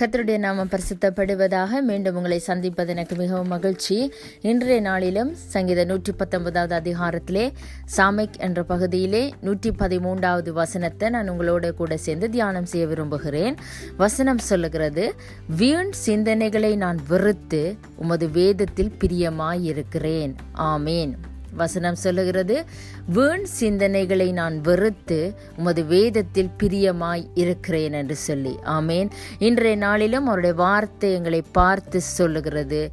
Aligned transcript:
கத்தருடைய 0.00 0.38
நாமம் 0.38 0.70
பரிசுத்தப்படுவதாக 0.70 1.80
மீண்டும் 1.80 2.14
உங்களை 2.14 2.38
சந்திப்பது 2.38 2.90
எனக்கு 2.92 3.16
மிகவும் 3.16 3.48
மகிழ்ச்சி. 3.48 4.12
இன்றைய 4.40 4.80
நாளிலும் 4.80 5.34
சங்கீத 5.34 5.84
நூற்றி 5.84 6.12
பத்தொன்பதாவது 6.12 6.74
அதிகாரத்திலே 6.80 7.52
சாமிக் 7.96 8.38
என்ற 8.38 8.62
பகுதியிலே 8.62 9.34
நூற்றி 9.40 9.70
பதிமூன்றாவது 9.70 10.50
வசனத்தை 10.50 11.08
நான் 11.08 11.30
உங்களோட 11.30 11.70
கூட 11.70 11.96
சேர்ந்து 11.96 12.30
தியானம் 12.30 12.64
செய்ய 12.64 12.86
விரும்புகிறேன். 12.86 13.56
வசனம் 13.96 14.38
சொல்லுகிறது 14.38 15.14
வீண் 15.56 15.92
சிந்தனைகளை 16.06 16.76
நான் 16.76 17.00
வெறுத்து 17.08 17.76
உமது 17.96 18.28
வேதத்தில் 18.30 18.92
பிரியமாயிருக்கிறேன். 19.00 20.34
ஆமேன். 20.54 21.14
வசனம் 21.54 21.94
சொல்லுகிறது 21.94 22.64
வீண் 23.08 23.46
சிந்தனைகளை 23.60 24.32
நான் 24.32 24.60
வெறுத்து 24.60 25.34
உமது 25.56 25.84
வேதத்தில் 25.84 26.50
பிரியமாய் 26.58 27.26
இருக்கிறேன் 27.34 27.92
என்று 27.92 28.16
சொல்லி. 28.16 28.58
ஆமேன். 28.64 29.10
இன்றைய 29.38 29.76
நாளிலும் 29.76 30.26
அவருடைய 30.26 30.56
வார்த்தை 30.56 31.12
எங்களை 31.12 31.42
பார்த்து 31.52 32.00
சொல்லுகிறது 32.00 32.90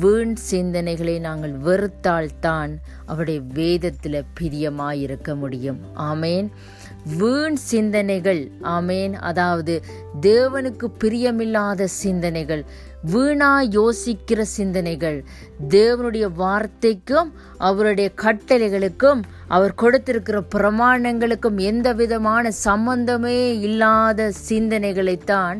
வீண் 0.00 0.36
சிந்தனைகளை 0.50 1.20
நாங்கள் 1.20 1.54
வெறுத்தால்தான் 1.58 2.70
அவருடைய 3.06 3.40
வேதத்தில் 3.54 4.24
பிரியமாய் 4.40 5.00
இருக்க 5.00 5.34
முடியும். 5.34 5.80
ஆமேன். 5.96 6.48
வீண் 7.18 7.54
சிந்தனைகள் 7.54 8.50
ஆமேன். 8.62 9.12
அதாவது 9.12 9.82
தேவனுக்கு 10.22 10.86
பிரியமில்லாத 11.04 11.84
சிந்தனைகள் 11.84 12.64
வீணா 13.10 13.62
யோசிக்கிற 13.62 14.40
சிந்தனைகள். 14.42 15.24
தேவனுடைய 15.68 16.32
வார்த்தைக்கும் 16.34 17.32
அவருடைய 17.58 18.10
கட்டளைகளுக்கும் 18.22 19.22
அவர் 19.48 19.74
கொடுத்திருக்கிற 19.74 20.42
பிரமாணங்களுக்கும் 20.54 21.56
எந்த 21.56 21.92
விதமான 21.92 22.50
சம்பந்தமே 22.50 23.58
இல்லாத 23.58 24.32
சிந்தனைகளைத்தான் 24.48 25.58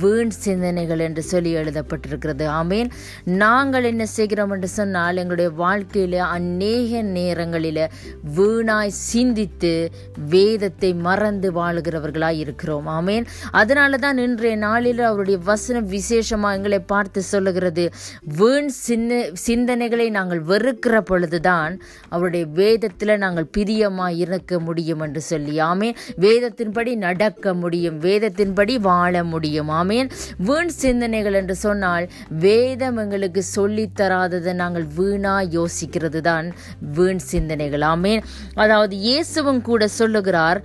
வீண் 0.00 0.30
சிந்தனைகள் 0.30 0.98
என்று 0.98 1.22
சொல்லி 1.22 1.56
எழுதப்பட்டிருக்கிறது. 1.56 2.44
ஆமீன். 2.60 2.90
நாங்கள் 3.24 3.84
என்ன 3.84 4.06
செய்கிறோம் 4.06 4.50
என்று 4.50 4.68
சொன்னால் 4.68 5.16
எங்களுடைய 5.16 5.50
வாழ்க்கையில் 5.50 6.18
அநேக 6.18 7.02
நேரங்களில் 7.02 7.90
வீணாய் 8.36 8.98
சிந்தித்து 9.10 9.90
வேதத்தை 10.28 10.94
மறந்து 10.94 11.52
வாழுகிறவர்களாய் 11.52 12.38
இருக்கிறோம். 12.38 12.88
ஆமீன். 12.88 13.26
அதனால 13.50 13.96
தான் 13.96 14.18
இன்றைய 14.18 14.56
நாளில் 14.56 15.00
அவருடைய 15.00 15.38
வசனம் 15.44 15.86
விசேஷமாக 15.86 16.56
எங்களை 16.56 16.80
பார்த்து 16.80 17.22
சொல்லுகிறது. 17.22 17.92
வீண் 18.36 18.68
சின்ன 18.68 19.24
சிந்தனைகளை 19.46 20.10
நாங்கள் 20.10 20.42
வெறுக்கிற 20.42 21.00
பொழுதுதான் 21.00 21.80
அவருடைய 22.08 22.46
வேதத்தில் 22.46 23.22
நாங்கள் 23.24 23.50
பிரியமாய் 23.56 24.18
இருக்க 24.24 24.60
முடியும் 24.60 25.02
என்று 25.06 25.20
சொல்லி 25.30 25.56
ஆமேன். 25.70 25.96
வேதத்தின்படி 26.20 26.92
நடக்க 27.06 27.54
முடியும் 27.54 28.00
வேதத்தின்படி 28.00 28.74
வாழ 28.88 29.24
முடியும் 29.24 29.70
ஆமேன். 29.80 30.10
வீண் 30.48 30.74
சிந்தனைகள் 30.82 31.38
என்று 31.40 31.56
சொன்னால் 31.64 32.06
வேதம் 32.44 32.96
எங்களுக்கு 32.96 33.42
சொல்லித் 33.56 33.96
தராததை 34.00 34.52
நாங்கள் 34.62 34.86
வீணா 34.96 35.34
யோசிக்கிறது 35.56 36.20
தான் 36.30 36.48
வீண் 36.94 37.22
சிந்தனைகள் 37.32 37.84
ஆமேன். 37.94 38.22
அதாவது 38.54 38.94
இயேசுவும் 38.96 39.62
கூட 39.62 39.88
சொல்லுகிறார் 40.00 40.60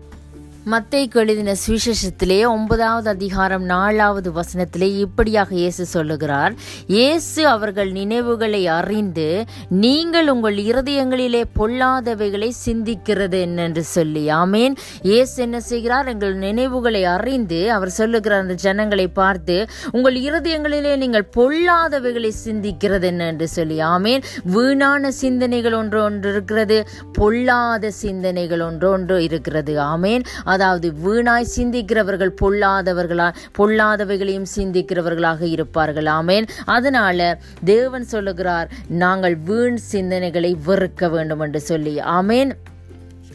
மத்தை 0.66 1.10
எழுதின 1.14 1.54
சுவிசேஷத்திலே 1.68 2.48
ஒன்பதாவது 2.48 3.10
அதிகாரம் 3.10 3.64
நாலாவது 3.64 4.32
வசனத்திலே 4.32 4.98
இப்படியாக 4.98 5.56
இயேசு 5.56 5.86
சொல்லுகிறார் 5.86 6.54
இயேசு 6.88 7.48
அவர்கள் 7.48 7.92
நினைவுகளை 7.92 8.68
அறிந்து 8.68 9.46
நீங்கள் 9.70 10.28
உங்கள் 10.28 10.56
இருதயங்களிலே 10.56 11.44
பொல்லாதவைகளை 11.60 12.50
சிந்திக்கிறது 12.66 13.40
என்னென்று 13.40 13.84
சொல்லி 13.84 14.32
ஆமேன். 14.32 14.76
இயேசு 15.02 15.42
என்ன 15.42 15.60
செய்கிறார்? 15.60 16.08
எங்கள் 16.08 16.36
நினைவுகளை 16.36 17.04
அறிந்து 17.04 17.72
அவர் 17.72 17.90
சொல்லுகிறார் 17.90 18.40
அந்த 18.40 18.54
ஜனங்களை 18.54 19.08
பார்த்து 19.08 19.68
உங்கள் 19.92 20.16
இருதயங்களிலே 20.16 20.98
நீங்கள் 20.98 21.28
பொல்லாதவைகளை 21.36 22.32
சிந்திக்கிறது 22.46 23.04
என்னென்று 23.04 23.48
சொல்லி 23.48 23.80
ஆமேன். 23.82 24.24
வீணான 24.44 25.12
சிந்தனைகள் 25.12 25.74
ஒன்று 25.74 26.04
ஒன்று 26.04 26.30
இருக்கிறது 26.32 26.88
பொல்லாத 27.14 27.92
சிந்தனைகள் 27.92 28.60
ஒன்று 28.60 28.90
ஒன்று 28.90 29.24
இருக்கிறது. 29.24 29.80
ஆமேன். 29.80 30.26
அதாவது 30.50 30.88
வீணாய் 31.06 31.52
சிந்திக்கிறவர்கள் 31.56 32.34
பொல்லாதவர்களா 32.42 33.28
பொல்லாதவைகளையும் 33.58 34.50
சிந்திக்கிறவர்களாக 34.56 35.42
இருப்பார்கள். 35.42 36.10
ஆமேன். 36.20 36.48
அதனால 36.66 37.20
தேவன் 37.64 38.04
சொல்லுகிறார் 38.04 38.70
நாங்கள் 38.88 39.36
வீண் 39.36 39.80
சிந்தனைகளை 39.92 40.52
வெறுக்க 40.68 41.10
வேண்டும் 41.10 41.40
என்று 41.40 41.60
சொல்லி. 41.60 41.96
ஆமேன். 42.20 42.52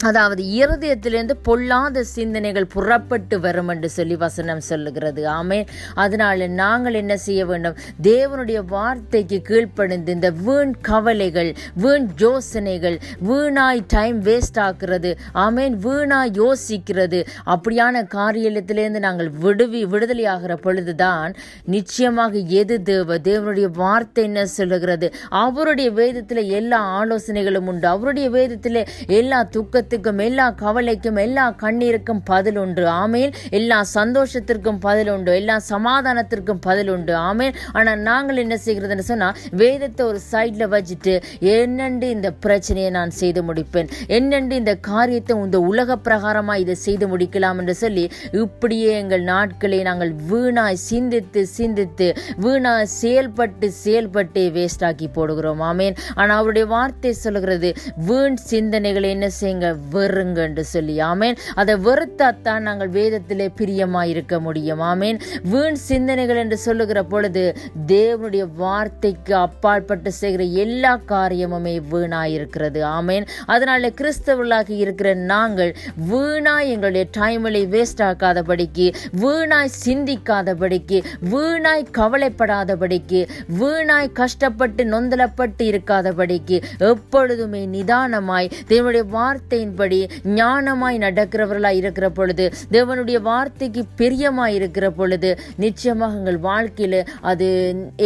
அதாவது 0.08 0.42
இருதயத்திலிருந்து 0.60 1.34
பொல்லாத 1.42 2.04
சிந்தனைகள் 2.04 2.66
புறப்பட்டு 2.66 3.36
வரும் 3.40 3.68
என்று 3.68 3.88
சொல்லி 3.90 4.16
வசனம் 4.16 4.60
சொல்லுகிறது. 4.60 5.22
ஆமே 5.38 5.58
அதனால 5.94 6.46
நாங்கள் 6.46 6.94
என்ன 6.94 7.14
செய்ய 7.16 7.46
வேண்டும்? 7.46 7.76
தேவனுடைய 8.02 8.60
வார்த்தைக்கு 8.66 9.38
கீழ்ப்படிந்து 9.42 10.12
இந்த 10.12 10.30
வீண் 10.46 10.74
கவலைகள் 10.80 11.50
வீண் 11.74 12.08
யோசனைகள் 12.18 12.96
வீணாய் 13.28 13.82
டைம் 13.86 14.18
வேஸ்ட் 14.22 14.60
ஆக்குறது 14.66 15.10
ஆமேன் 15.34 15.76
வீணாய் 15.86 16.34
யோசிக்கிறது 16.42 17.20
அப்படியான 17.46 18.02
காரியத்திலிருந்து 18.16 19.02
நாங்கள் 19.06 19.30
விடுவி 19.42 19.82
விடுதலை 19.86 20.24
ஆகிற 20.24 20.52
பொழுதுதான் 20.56 21.32
நிச்சயமாக 21.64 22.32
எது 22.62 22.76
தேவ? 22.82 23.18
தேவனுடைய 23.28 23.68
வார்த்தை 23.72 24.24
என்ன 24.24 24.46
சொல்லுகிறது? 24.46 25.06
அவருடைய 25.44 25.90
வேதத்தில் 25.90 26.42
எல்லா 26.58 26.80
ஆலோசனைகளும் 27.00 27.66
உண்டு. 27.66 27.86
அவருடைய 27.86 28.28
வேதத்தில் 28.30 28.80
எல்லா 29.20 29.40
துக்கத்தையும் 29.42 29.93
துயரத்துக்கும் 29.94 30.22
எல்லா 30.26 30.46
கவலைக்கும் 30.62 31.18
எல்லா 31.24 31.44
கண்ணீருக்கும் 31.62 32.20
பதில் 32.30 32.58
உண்டு. 32.62 32.84
ஆமேல் 33.02 33.32
எல்லா 33.58 33.78
சந்தோஷத்திற்கும் 33.98 34.78
பதில் 34.86 35.10
உண்டு. 35.14 35.30
எல்லா 35.40 35.56
சமாதானத்திற்கும் 35.72 36.60
பதில் 36.66 36.90
உண்டு. 36.94 37.12
ஆமேல் 37.30 37.54
ஆனால் 37.78 38.00
நாங்கள் 38.08 38.40
என்ன 38.44 38.54
செய்கிறதுன்னு 38.64 39.06
சொன்னால் 39.10 39.36
வேதத்தை 39.60 40.02
ஒரு 40.10 40.20
சைடில் 40.30 40.66
வச்சுட்டு 40.74 41.14
என்னண்டு 41.56 42.08
இந்த 42.16 42.28
பிரச்சனையை 42.44 42.90
நான் 42.98 43.12
செய்து 43.20 43.42
முடிப்பேன்? 43.48 43.90
என்னண்டு 44.18 44.56
இந்த 44.62 44.74
காரியத்தை 44.90 45.36
இந்த 45.46 45.60
உலக 45.70 45.98
பிரகாரமாக 46.08 46.62
இதை 46.64 46.76
செய்து 46.86 47.08
முடிக்கலாம் 47.12 47.60
என்று 47.62 47.76
சொல்லி 47.82 48.04
இப்படியே 48.42 48.90
எங்கள் 49.02 49.24
நாட்களை 49.32 49.80
நாங்கள் 49.90 50.12
வீணாய் 50.32 50.82
சிந்தித்து 50.90 51.42
சிந்தித்து 51.58 52.08
வீணாய் 52.46 52.90
செயல்பட்டு 53.00 53.66
செயல்பட்டு 53.84 54.44
வேஸ்ட் 54.58 54.86
ஆக்கி 54.90 55.08
போடுகிறோம். 55.18 55.62
ஆமேன். 55.70 55.96
ஆனால் 56.20 56.38
அவருடைய 56.40 56.66
வார்த்தை 56.74 57.14
சொல்லுகிறது 57.24 57.70
வீண் 58.10 58.40
சிந்தனைகளை 58.50 59.08
என்ன 59.16 59.26
செய்யுங்க? 59.40 59.68
வெறுங்கன்று 59.92 60.64
சொல்லி. 60.64 60.98
ஆமேன். 60.98 61.36
அதை 61.54 61.74
வெறுத்தாத்தான் 61.74 62.58
நாங்கள் 62.58 62.90
வேதத்திலே 62.90 63.50
பிரியமாக 63.56 64.06
இருக்க 64.06 64.40
முடியும். 64.40 64.80
ஆமேன். 64.80 65.20
வீண் 65.42 65.74
சிந்தனைகள் 65.74 66.36
என்று 66.36 66.58
சொல்லுகிற 66.58 67.02
பொழுது 67.02 67.56
தேவனுடைய 67.86 68.48
வார்த்தைக்கு 68.56 69.34
அப்பாற்பட்டு 69.34 70.12
செய்கிற 70.12 70.42
எல்லா 70.44 71.00
காரியமுமே 71.08 71.82
வீணாயிருக்கிறது. 71.92 72.82
ஆமேன். 72.82 73.26
அதனால 73.46 73.88
கிறிஸ்தவர்களாக 73.88 74.70
இருக்கிற 74.70 75.14
நாங்கள் 75.14 75.76
வீணாய் 76.10 76.66
எங்களுடைய 76.66 77.06
டைமில் 77.16 77.62
வேஸ்ட் 77.64 78.02
ஆக்காதபடிக்கு 78.02 78.94
வீணாய் 79.20 79.70
சிந்திக்காதபடிக்கு 79.84 81.04
வீணாய் 81.30 81.84
கவலைப்படாதபடிக்கு 81.92 83.28
வீணாய் 83.60 84.12
கஷ்டப்பட்டு 84.12 84.84
நொந்தலப்பட்டு 84.84 85.62
இருக்காதபடிக்கு 85.62 86.62
எப்பொழுதுமே 86.78 87.66
நிதானமாய் 87.66 88.50
தேவனுடைய 88.68 89.06
வார்த்தை 89.06 89.63
வார்த்தையின்படி 89.66 89.98
ஞானமாய் 90.38 90.98
நடக்கிறவர்களாய் 91.04 91.78
இருக்கிற 91.80 92.06
பொழுது 92.10 92.44
தேவனுடைய 92.72 93.18
வார்த்தைக்கு 93.22 93.82
பிரியமாய் 94.00 94.56
இருக்கிற 94.58 94.86
பொழுது 94.90 95.30
நிச்சயமாக 95.56 96.18
எங்கள் 96.20 96.40
வாழ்க்கையில் 96.48 96.98
அது 97.30 97.48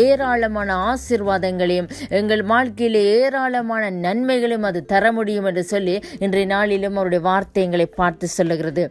ஏராளமான 0.05 0.77
ஆசிர்வாதங்களையும் 0.91 1.91
எங்கள் 2.21 2.45
வாழ்க்கையில் 2.53 3.01
ஏராளமான 3.17 3.91
நன்மைகளையும் 4.07 4.69
அது 4.71 4.83
தர 4.85 5.13
முடியும் 5.13 5.49
என்று 5.51 5.65
சொல்லி 5.65 5.97
இன்றைய 6.25 6.49
நாளிலும் 6.55 6.97
அவருடைய 6.97 7.23
வார்த்தை 7.31 7.63
எங்களை 7.65 7.89
பார்த்து 8.01 8.27
சொல்லுகிறது. 8.39 8.85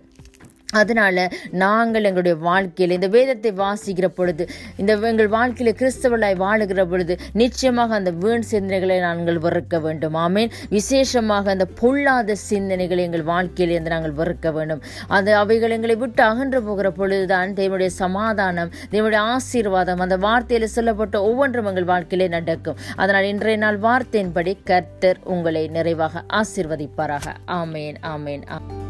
அதனால 0.73 1.29
நாங்கள் 1.51 2.03
எங்களுடைய 2.03 2.37
வாழ்க்கையில் 2.37 2.95
இந்த 2.95 3.07
வேதத்தை 3.07 3.51
வாசிக்கிற 3.51 4.07
பொழுது 4.07 4.49
இந்த 4.75 4.97
எங்கள் 5.09 5.27
வாழ்க்கையில் 5.27 5.75
கிறிஸ்தவர்களாய் 5.75 6.35
வாழுகிற 6.43 6.85
பொழுது 6.85 7.19
நிச்சயமாக 7.33 7.95
அந்த 7.95 8.11
வீண் 8.11 8.43
சிந்தனைகளை 8.51 8.99
நாங்கள் 8.99 9.37
வெறுக்க 9.37 9.81
வேண்டும். 9.81 10.13
ஆமேன். 10.13 10.51
விசேஷமாக 10.69 11.51
அந்த 11.51 11.65
பொல்லாத 11.65 12.35
சிந்தனைகளை 12.49 12.97
எங்கள் 12.97 13.23
வாழ்க்கையில் 13.23 13.73
இருந்து 13.73 13.89
நாங்கள் 13.89 14.13
வெறுக்க 14.13 14.51
வேண்டும். 14.51 14.81
அது 15.07 15.35
அவைகள் 15.35 15.71
எங்களை 15.71 15.95
விட்டு 15.95 16.23
அகன்று 16.23 16.63
போகிற 16.63 16.91
பொழுதுதான் 16.91 17.53
தேவனுடைய 17.53 17.85
சமாதானம் 17.85 18.71
தேவனுடைய 18.91 19.23
ஆசீர்வாதம் 19.35 19.99
அந்த 19.99 20.17
வார்த்தையில் 20.17 20.63
சொல்லப்பட்ட 20.63 21.21
ஒவ்வொன்றும் 21.21 21.65
எங்கள் 21.65 21.83
வாழ்க்கையிலே 21.83 22.27
நடக்கும். 22.27 22.77
அதனால் 22.95 23.23
இன்றைய 23.23 23.57
நாள் 23.57 23.79
வார்த்தையின்படி 23.79 24.57
கர்த்தர் 24.63 25.17
உங்களை 25.23 25.67
நிறைவாக 25.67 26.23
ஆசீர்வதிப்பாராக. 26.33 27.35
ஆமேன் 27.47 27.95
ஆமேன் 28.15 28.45
ஆமேன் 28.57 28.86